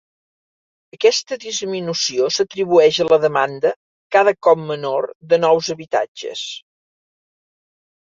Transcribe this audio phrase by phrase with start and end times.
[0.95, 3.73] Aquesta disminució s'atribueix a la demanda
[4.15, 6.43] cada cop menor de nous habitatges.